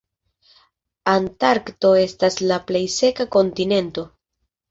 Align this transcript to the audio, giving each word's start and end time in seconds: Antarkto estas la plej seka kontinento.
Antarkto 1.11 1.91
estas 2.05 2.39
la 2.53 2.59
plej 2.71 2.83
seka 2.95 3.27
kontinento. 3.37 4.09